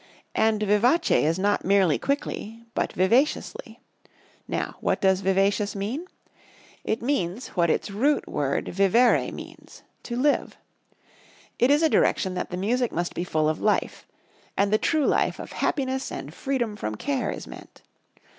And 0.33 0.63
Vivace 0.63 1.11
is 1.11 1.37
not 1.37 1.63
merely 1.63 1.99
quickly, 1.99 2.63
but 2.73 2.91
vivaciously. 2.93 3.79
Now 4.47 4.77
what 4.81 4.99
does 4.99 5.21
vivacious 5.21 5.75
mean? 5.75 6.07
It 6.83 7.03
means 7.03 7.49
what 7.49 7.69
its 7.69 7.91
root 7.91 8.27
word 8.27 8.67
vivere 8.69 9.31
means, 9.31 9.83
to 10.01 10.15
live. 10.15 10.57
It 11.59 11.69
is 11.69 11.83
a 11.83 11.87
direction 11.87 12.33
that 12.33 12.49
the 12.49 12.57
music 12.57 12.91
must 12.91 13.13
be 13.13 13.23
full 13.23 13.47
of 13.47 13.61
life; 13.61 14.07
and 14.57 14.73
the 14.73 14.79
true 14.79 15.05
life 15.05 15.37
of 15.37 15.51
happiness 15.51 16.11
and 16.11 16.33
freedom 16.33 16.75
from 16.75 16.95
care 16.95 17.29
is 17.29 17.45
meant. 17.45 17.83